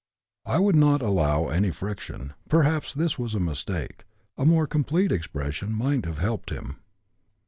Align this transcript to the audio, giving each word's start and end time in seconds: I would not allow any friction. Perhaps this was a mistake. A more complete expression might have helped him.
I 0.47 0.57
would 0.57 0.75
not 0.75 1.03
allow 1.03 1.45
any 1.49 1.69
friction. 1.69 2.33
Perhaps 2.49 2.95
this 2.95 3.19
was 3.19 3.35
a 3.35 3.39
mistake. 3.39 4.03
A 4.35 4.45
more 4.47 4.65
complete 4.65 5.11
expression 5.11 5.71
might 5.73 6.05
have 6.07 6.17
helped 6.17 6.49
him. 6.49 6.77